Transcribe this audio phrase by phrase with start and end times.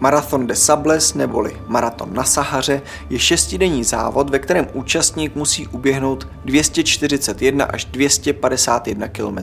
[0.00, 6.28] Marathon de Sables neboli Maraton na Sahaře je šestidenní závod, ve kterém účastník musí uběhnout
[6.44, 9.38] 241 až 251 km.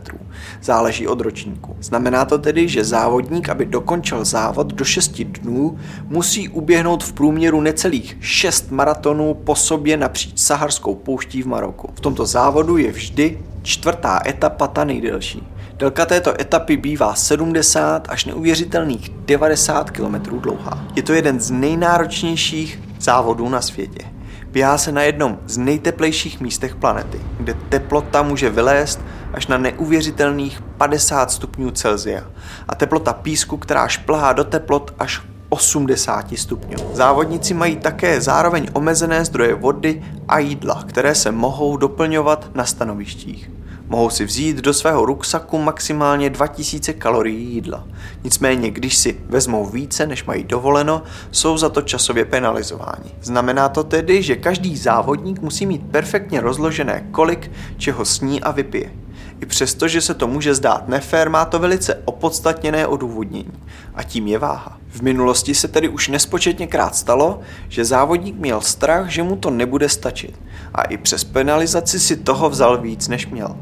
[0.61, 1.75] Záleží od ročníku.
[1.81, 7.61] Znamená to tedy, že závodník, aby dokončil závod do 6 dnů, musí uběhnout v průměru
[7.61, 11.89] necelých 6 maratonů po sobě napříč saharskou pouští v Maroku.
[11.95, 15.47] V tomto závodu je vždy čtvrtá etapa ta nejdelší.
[15.77, 20.85] Délka této etapy bývá 70 až neuvěřitelných 90 km dlouhá.
[20.95, 24.05] Je to jeden z nejnáročnějších závodů na světě.
[24.47, 28.99] Běhá se na jednom z nejteplejších místech planety, kde teplota může vylézt
[29.33, 32.23] až na neuvěřitelných 50 stupňů Celsia
[32.67, 35.21] a teplota písku, která šplhá do teplot až
[35.53, 36.77] 80 stupňů.
[36.93, 43.51] Závodníci mají také zároveň omezené zdroje vody a jídla, které se mohou doplňovat na stanovištích.
[43.87, 47.83] Mohou si vzít do svého ruksaku maximálně 2000 kalorií jídla.
[48.23, 53.11] Nicméně, když si vezmou více, než mají dovoleno, jsou za to časově penalizováni.
[53.21, 59.02] Znamená to tedy, že každý závodník musí mít perfektně rozložené kolik, čeho sní a vypije.
[59.43, 63.51] I přesto, že se to může zdát nefér, má to velice opodstatněné odůvodnění.
[63.95, 64.77] A tím je váha.
[64.89, 69.89] V minulosti se tedy už nespočetněkrát stalo, že závodník měl strach, že mu to nebude
[69.89, 70.39] stačit.
[70.73, 73.57] A i přes penalizaci si toho vzal víc, než měl.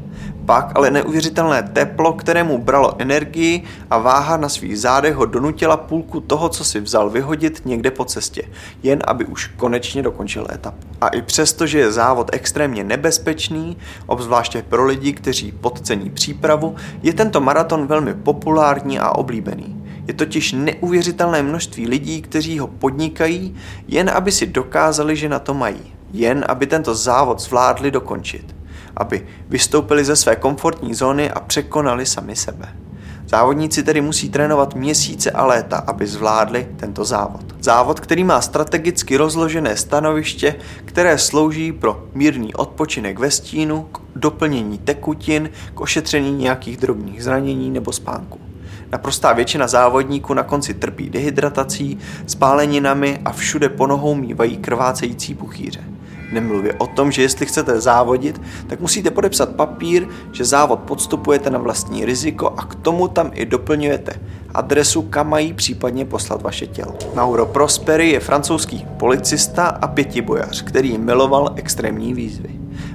[0.46, 6.20] Pak ale neuvěřitelné teplo, kterému bralo energii a váha na svých zádech ho donutila půlku
[6.20, 8.42] toho, co si vzal vyhodit někde po cestě,
[8.82, 10.86] jen aby už konečně dokončil etapu.
[11.00, 13.76] A i přesto, že je závod extrémně nebezpečný,
[14.06, 19.82] obzvláště pro lidi, kteří podcení přípravu, je tento maraton velmi populární a oblíbený.
[20.08, 23.54] Je totiž neuvěřitelné množství lidí, kteří ho podnikají,
[23.88, 25.94] jen aby si dokázali, že na to mají.
[26.12, 28.61] Jen aby tento závod zvládli dokončit
[28.96, 32.68] aby vystoupili ze své komfortní zóny a překonali sami sebe.
[33.26, 37.44] Závodníci tedy musí trénovat měsíce a léta, aby zvládli tento závod.
[37.60, 40.54] Závod, který má strategicky rozložené stanoviště,
[40.84, 47.70] které slouží pro mírný odpočinek ve stínu, k doplnění tekutin, k ošetření nějakých drobných zranění
[47.70, 48.40] nebo spánku.
[48.92, 55.84] Naprostá většina závodníků na konci trpí dehydratací, spáleninami a všude po nohou mývají krvácející puchýře.
[56.32, 61.58] Nemluvě o tom, že jestli chcete závodit, tak musíte podepsat papír, že závod podstupujete na
[61.58, 64.12] vlastní riziko a k tomu tam i doplňujete
[64.54, 66.94] adresu, kam mají případně poslat vaše tělo.
[67.14, 72.48] Mauro Prosperi je francouzský policista a pětibojař, který miloval extrémní výzvy.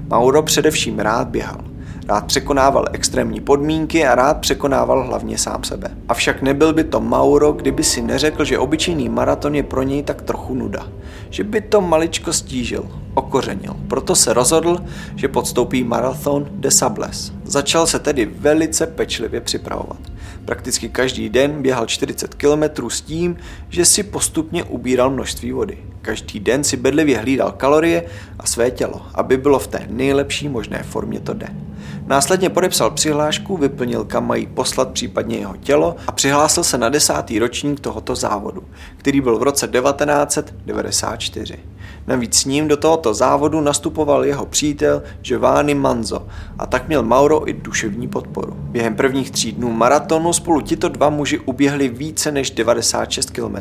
[0.07, 1.59] Mauro především rád běhal.
[2.07, 5.89] Rád překonával extrémní podmínky a rád překonával hlavně sám sebe.
[6.07, 10.21] Avšak nebyl by to Mauro, kdyby si neřekl, že obyčejný maraton je pro něj tak
[10.21, 10.87] trochu nuda.
[11.29, 12.85] Že by to maličko stížil,
[13.17, 13.75] okořenil.
[13.87, 14.77] Proto se rozhodl,
[15.15, 17.31] že podstoupí marathon de Sables.
[17.45, 19.97] Začal se tedy velice pečlivě připravovat.
[20.45, 23.37] Prakticky každý den běhal 40 km s tím,
[23.69, 25.77] že si postupně ubíral množství vody.
[26.01, 28.03] Každý den si bedlivě hlídal kalorie
[28.39, 31.76] a své tělo, aby bylo v té nejlepší možné formě to den.
[32.07, 37.39] Následně podepsal přihlášku, vyplnil kam mají poslat případně jeho tělo a přihlásil se na desátý
[37.39, 38.63] ročník tohoto závodu,
[38.97, 41.59] který byl v roce 1994.
[42.07, 46.27] Navíc s ním do tohoto závodu nastupoval jeho přítel Giovanni Manzo
[46.59, 48.53] a tak měl Mauro i duševní podporu.
[48.57, 53.55] Během prvních tří dnů maratonu spolu tito dva muži uběhli více než 96 km.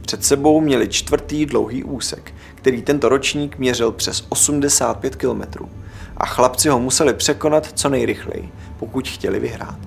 [0.00, 5.42] Před sebou měli čtvrtý dlouhý úsek, který tento ročník měřil přes 85 km
[6.16, 9.78] a chlapci ho museli překonat co nejrychleji, pokud chtěli vyhrát.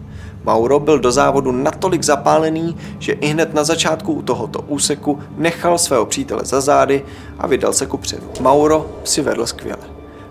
[0.44, 5.78] Mauro byl do závodu natolik zapálený, že i hned na začátku u tohoto úseku nechal
[5.78, 7.06] svého přítele za zády
[7.40, 8.28] a vydal se ku předu.
[8.42, 9.82] Mauro si vedl skvěle.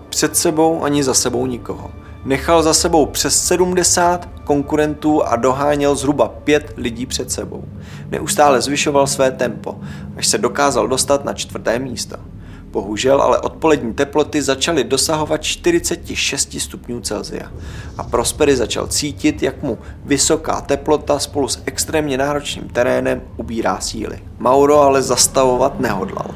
[0.09, 1.91] Před sebou ani za sebou nikoho.
[2.25, 7.63] Nechal za sebou přes 70 konkurentů a doháněl zhruba pět lidí před sebou.
[8.09, 9.79] Neustále zvyšoval své tempo,
[10.17, 12.17] až se dokázal dostat na čtvrté místo.
[12.71, 17.51] Bohužel ale odpolední teploty začaly dosahovat 46 stupňů Celsia
[17.97, 24.19] a Prospery začal cítit, jak mu vysoká teplota spolu s extrémně náročným terénem ubírá síly.
[24.39, 26.35] Mauro ale zastavovat nehodlal.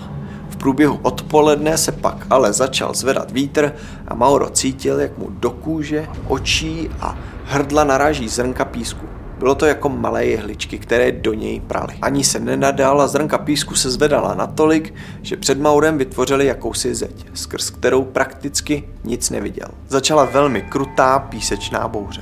[0.49, 3.71] V průběhu odpoledne se pak ale začal zvedat vítr
[4.07, 9.05] a Mauro cítil, jak mu do kůže, očí a hrdla naráží zrnka písku.
[9.43, 11.95] Bylo to jako malé jehličky, které do něj praly.
[12.01, 17.25] Ani se nenadal a zrnka písku se zvedala natolik, že před Maurem vytvořili jakousi zeď,
[17.33, 19.67] skrz kterou prakticky nic neviděl.
[19.87, 22.21] Začala velmi krutá písečná bouře.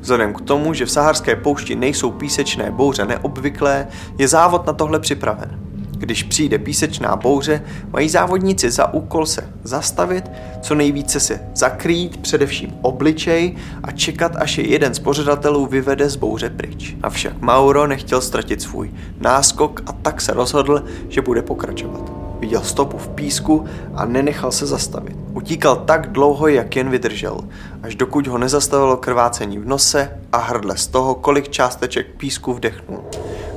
[0.00, 3.88] Vzhledem k tomu, že v saharské poušti nejsou písečné bouře neobvyklé,
[4.18, 5.67] je závod na tohle připraven.
[5.98, 10.30] Když přijde písečná bouře, mají závodníci za úkol se zastavit,
[10.60, 16.16] co nejvíce se zakrýt, především obličej a čekat, až je jeden z pořadatelů vyvede z
[16.16, 16.96] bouře pryč.
[17.02, 18.90] Avšak Mauro nechtěl ztratit svůj
[19.20, 22.12] náskok a tak se rozhodl, že bude pokračovat.
[22.40, 25.16] Viděl stopu v písku a nenechal se zastavit.
[25.32, 27.40] Utíkal tak dlouho, jak jen vydržel,
[27.82, 33.00] až dokud ho nezastavilo krvácení v nose a hrdle z toho, kolik částeček písku vdechnul.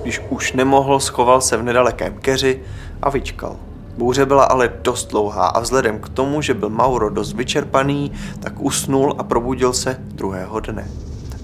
[0.01, 2.61] Když už nemohl, schoval se v nedalekém keři
[3.01, 3.55] a vyčkal.
[3.97, 8.53] Bouře byla ale dost dlouhá a vzhledem k tomu, že byl Mauro dost vyčerpaný, tak
[8.59, 10.87] usnul a probudil se druhého dne.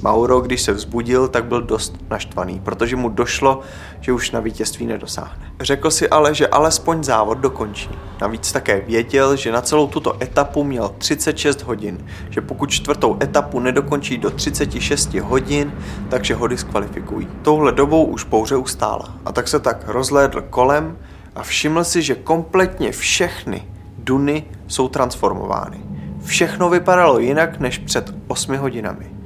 [0.02, 3.60] Mauro, když se vzbudil, tak byl dost naštvaný, protože mu došlo,
[4.00, 5.52] že už na vítězství nedosáhne.
[5.62, 7.90] Řekl si ale, že alespoň závod dokončí.
[8.22, 13.60] Navíc také věděl, že na celou tuto etapu měl 36 hodin, že pokud čtvrtou etapu
[13.60, 15.74] nedokončí do 36 hodin,
[16.10, 17.28] takže ho diskvalifikují.
[17.42, 20.98] Touhle dobou už bouře ustála a tak se tak rozhlédl kolem
[21.36, 23.68] a všiml si, že kompletně všechny
[23.98, 25.80] duny jsou transformovány.
[26.24, 29.17] Všechno vypadalo jinak než před 8 hodinami.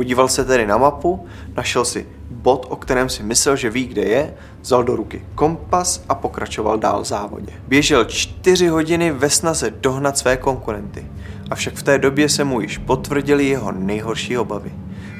[0.00, 1.26] Podíval se tedy na mapu,
[1.56, 6.04] našel si bod, o kterém si myslel, že ví, kde je, vzal do ruky kompas
[6.08, 7.52] a pokračoval dál v závodě.
[7.68, 11.06] Běžel čtyři hodiny ve snaze dohnat své konkurenty,
[11.50, 14.72] avšak v té době se mu již potvrdili jeho nejhorší obavy.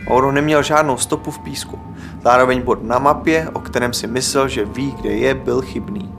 [0.08, 1.78] Mauro neměl žádnou stopu v písku.
[2.24, 6.12] Zároveň bod na mapě, o kterém si myslel, že ví, kde je, byl chybný.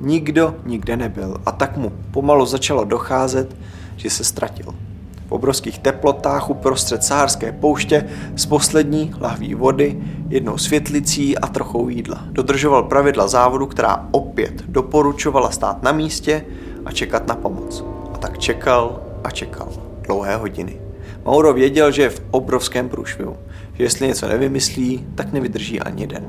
[0.00, 3.56] Nikdo nikde nebyl a tak mu pomalu začalo docházet,
[3.96, 4.85] že se ztratil
[5.26, 12.24] v obrovských teplotách uprostřed sahárské pouště z poslední lahví vody, jednou světlicí a trochou jídla.
[12.30, 16.44] Dodržoval pravidla závodu, která opět doporučovala stát na místě
[16.84, 17.84] a čekat na pomoc.
[18.14, 19.68] A tak čekal a čekal.
[20.02, 20.80] Dlouhé hodiny.
[21.24, 23.36] Mauro věděl, že je v obrovském průšvihu,
[23.74, 26.24] že jestli něco nevymyslí, tak nevydrží ani den.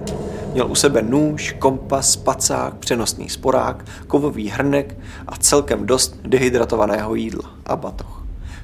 [0.53, 4.97] Měl u sebe nůž, kompas, spacák, přenosný sporák, kovový hrnek
[5.27, 8.16] a celkem dost dehydratovaného jídla a batoh.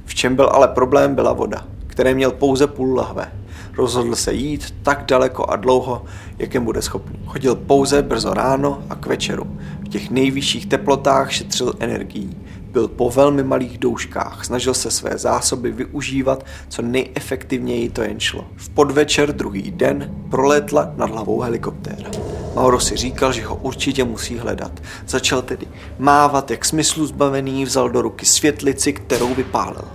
[0.06, 3.32] V čem byl ale problém, byla voda, které měl pouze půl lahve.
[3.78, 6.06] Rozhodl se jít tak daleko a dlouho,
[6.38, 7.20] jak jen bude schopný.
[7.26, 9.58] Chodil pouze brzo ráno a k večeru.
[9.86, 12.38] V těch nejvyšších teplotách šetřil energií.
[12.72, 18.46] Byl po velmi malých douškách, snažil se své zásoby využívat co nejefektivněji to jen šlo.
[18.56, 22.10] V podvečer druhý den prolétla nad hlavou helikoptéra.
[22.56, 24.72] Mauro si říkal, že ho určitě musí hledat.
[25.08, 25.68] Začal tedy
[26.00, 29.86] mávat, jak smyslu zbavený, vzal do ruky světlici, kterou vypálil.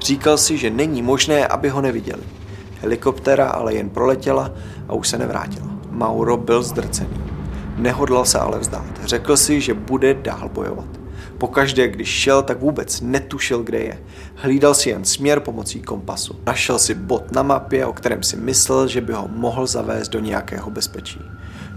[0.00, 2.22] Říkal si, že není možné, aby ho neviděli.
[2.80, 4.50] Helikoptéra ale jen proletěla
[4.88, 5.68] a už se nevrátila.
[5.90, 7.20] Mauro byl zdrcený.
[7.76, 9.00] Nehodlal se ale vzdát.
[9.04, 10.88] Řekl si, že bude dál bojovat.
[11.38, 13.98] Pokaždé, když šel, tak vůbec netušil, kde je.
[14.34, 16.36] Hlídal si jen směr pomocí kompasu.
[16.46, 20.20] Našel si bod na mapě, o kterém si myslel, že by ho mohl zavést do
[20.20, 21.20] nějakého bezpečí.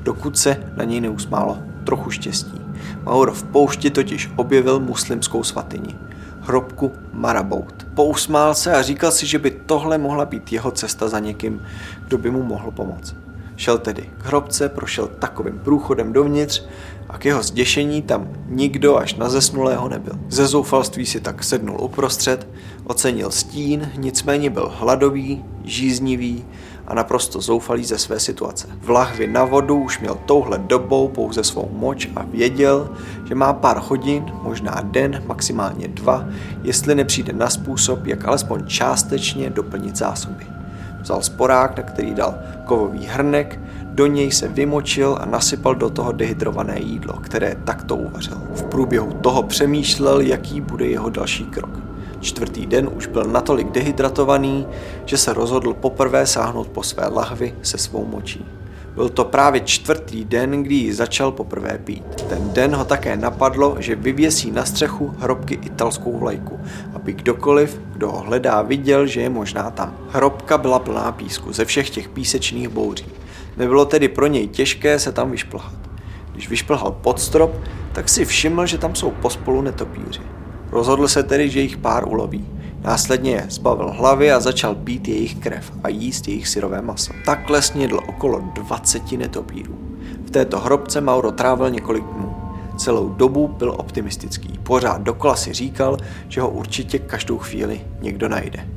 [0.04, 2.62] Dokud se na něj neusmálo trochu štěstí.
[3.04, 5.96] Mauro v poušti totiž objevil muslimskou svatyni.
[6.42, 7.88] Hrobku Marabout.
[7.94, 11.62] Pousmál se a říkal si, že by tohle mohla být jeho cesta za někým,
[12.08, 13.16] kdo by mu mohl pomoct.
[13.56, 16.64] Šel tedy k hrobce, prošel takovým průchodem dovnitř
[17.10, 20.14] a k jeho zděšení tam nikdo až na zesnulého nebyl.
[20.30, 22.48] Ze zoufalství si tak sednul uprostřed,
[22.90, 26.46] ocenil stín, nicméně byl hladový, žíznivý
[26.88, 28.68] a naprosto zoufalý ze své situace.
[28.82, 32.90] V lahvi na vodu už měl touhle dobou pouze svou moč a věděl,
[33.26, 36.26] že má pár hodin, možná den, maximálně dva,
[36.64, 40.46] jestli nepřijde na způsob, jak alespoň částečně doplnit zásoby.
[41.02, 46.12] Vzal sporák, na který dal kovový hrnek, do něj se vymočil a nasypal do toho
[46.12, 48.38] dehydrované jídlo, které takto uvařil.
[48.56, 51.89] V průběhu toho přemýšlel, jaký bude jeho další krok.
[52.22, 54.68] Čtvrtý den už byl natolik dehydratovaný,
[55.06, 58.46] že se rozhodl poprvé sáhnout po své lahvi se svou močí.
[58.96, 62.22] Byl to právě čtvrtý den, kdy ji začal poprvé pít.
[62.30, 66.60] Ten den ho také napadlo, že vyvěsí na střechu hrobky italskou vlajku,
[66.94, 69.98] aby kdokoliv, kdo ho hledá, viděl, že je možná tam.
[70.10, 73.06] Hrobka byla plná písku ze všech těch písečných bouří.
[73.58, 75.74] Nebylo tedy pro něj těžké se tam vyšplhat.
[76.32, 77.52] Když vyšplhal pod strop,
[77.94, 80.22] tak si všiml, že tam jsou pospolu netopíři.
[80.72, 82.46] Rozhodl se tedy, že jich pár uloví.
[82.82, 87.14] Následně je zbavil hlavy a začal pít jejich krev a jíst jejich syrové maso.
[87.26, 89.78] Takhle snědl okolo 20 netopírů.
[90.26, 92.36] V této hrobce Mauro trávil několik dnů.
[92.78, 94.60] Celou dobu byl optimistický.
[94.64, 95.98] Pořád dokola si říkal,
[96.28, 98.68] že ho určitě každou chvíli někdo najde.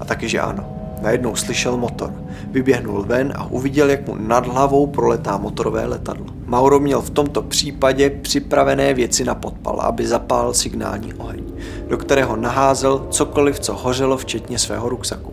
[0.00, 0.81] A taky, že ano.
[1.02, 2.12] Najednou slyšel motor.
[2.50, 6.26] Vyběhnul ven a uviděl, jak mu nad hlavou proletá motorové letadlo.
[6.46, 11.44] Mauro měl v tomto případě připravené věci na podpal, aby zapálil signální oheň,
[11.88, 15.32] do kterého naházel cokoliv, co hořelo, včetně svého ruksaku.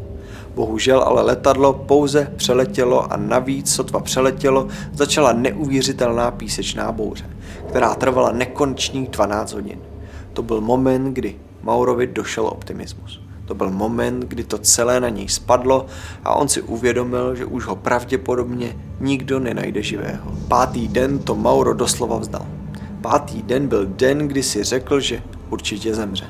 [0.56, 7.26] Bohužel ale letadlo pouze přeletělo a navíc sotva přeletělo, začala neuvěřitelná písečná bouře,
[7.70, 9.80] která trvala nekonečných 12 hodin.
[10.34, 13.29] To byl moment, kdy Maurovi došel optimismus.
[13.50, 15.86] To byl moment, kdy to celé na něj spadlo
[16.24, 20.32] a on si uvědomil, že už ho pravděpodobně nikdo nenajde živého.
[20.48, 22.46] Pátý den to Mauro doslova vzdal.
[23.02, 26.26] Pátý den byl den, kdy si řekl, že určitě zemře.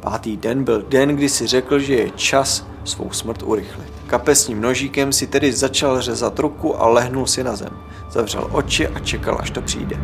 [0.00, 3.92] Pátý den byl den, kdy si řekl, že je čas svou smrt urychlit.
[4.06, 7.76] Kapesním nožíkem si tedy začal řezat ruku a lehnul si na zem.
[8.10, 9.96] Zavřel oči a čekal, až to přijde.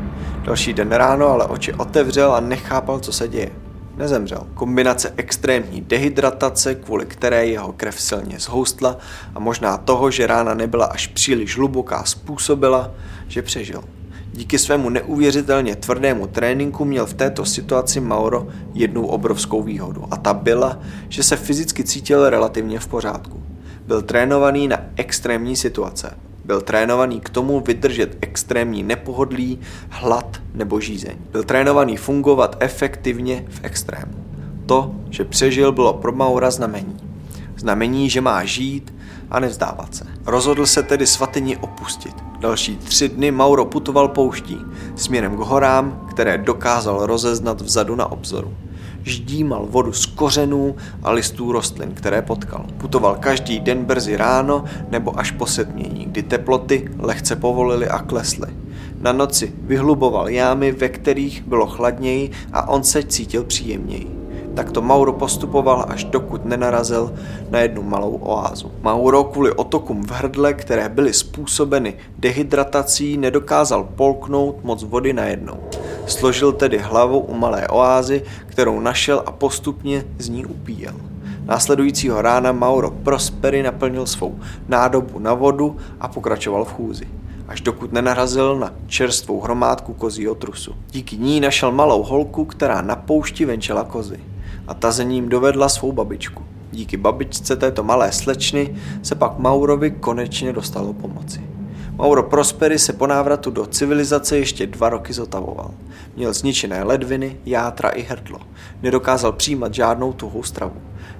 [0.44, 3.69] Další den ráno ale oči otevřel a nechápal, co se děje
[4.00, 4.46] nezemřel.
[4.54, 8.96] Kombinace extrémní dehydratace, kvůli které jeho krev silně zhoustla
[9.34, 12.90] a možná toho, že rána nebyla až příliš hluboká, způsobila,
[13.28, 13.84] že přežil.
[14.32, 20.34] Díky svému neuvěřitelně tvrdému tréninku měl v této situaci Mauro jednu obrovskou výhodu a ta
[20.34, 20.78] byla,
[21.08, 23.42] že se fyzicky cítil relativně v pořádku.
[23.86, 26.29] Byl trénovaný na extrémní situace.
[26.44, 29.58] Byl trénovaný k tomu vydržet extrémní nepohodlí,
[29.90, 31.16] hlad nebo žízeň.
[31.32, 34.12] Byl trénovaný fungovat efektivně v extrému.
[34.66, 36.96] To, že přežil, bylo pro Maura znamení.
[37.56, 38.94] Znamení, že má žít
[39.30, 40.06] a nevzdávat se.
[40.26, 42.14] Rozhodl se tedy svatyni opustit.
[42.40, 44.58] Další tři dny Mauro putoval pouští,
[44.96, 48.54] směrem k horám, které dokázal rozeznat vzadu na obzoru
[49.04, 52.66] ždímal vodu z kořenů a listů rostlin, které potkal.
[52.78, 58.48] Putoval každý den brzy ráno nebo až po setmění, kdy teploty lehce povolily a klesly.
[59.00, 64.20] Na noci vyhluboval jámy, ve kterých bylo chladněji a on se cítil příjemněji.
[64.54, 67.14] Takto Mauro postupoval, až dokud nenarazil
[67.50, 68.72] na jednu malou oázu.
[68.82, 75.56] Mauro kvůli otokům v hrdle, které byly způsobeny dehydratací, nedokázal polknout moc vody najednou.
[76.06, 80.94] Složil tedy hlavu u malé oázy, kterou našel a postupně z ní upíjel.
[81.44, 84.38] Následujícího rána Mauro Prosperi naplnil svou
[84.68, 87.06] nádobu na vodu a pokračoval v chůzi
[87.50, 90.74] až dokud nenarazil na čerstvou hromádku kozího trusu.
[90.90, 94.20] Díky ní našel malou holku, která na poušti venčela kozy
[94.68, 96.42] a ta za ním dovedla svou babičku.
[96.72, 101.49] Díky babičce této malé slečny se pak Maurovi konečně dostalo pomoci.
[102.00, 105.70] Mauro Prosperi se po návratu do civilizace ještě dva roky zotavoval.
[106.16, 108.38] Měl zničené ledviny, játra i hrdlo.
[108.82, 110.76] Nedokázal přijímat žádnou tuhou stravu.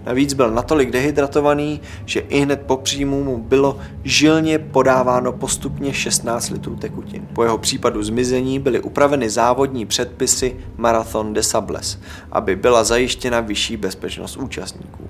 [0.07, 6.51] Navíc byl natolik dehydratovaný, že i hned po příjmu mu bylo žilně podáváno postupně 16
[6.51, 7.29] litrů tekutin.
[7.35, 11.99] Po jeho případu zmizení byly upraveny závodní předpisy Marathon de Sables,
[12.33, 15.10] aby byla zajištěna vyšší bezpečnost účastníků.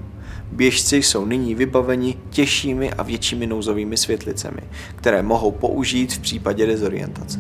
[0.60, 4.60] Běžci jsou nyní vybaveni těžšími a většími nouzovými světlicemi,
[4.96, 7.38] které mohou použít v případě dezorientace.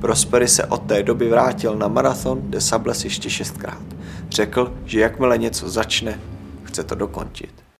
[0.00, 3.82] Prospery se od té doby vrátil na marathon de Sables ještě šestkrát.
[4.30, 6.20] Řekl, že jakmile něco začne,
[6.64, 7.65] chce to dokončit.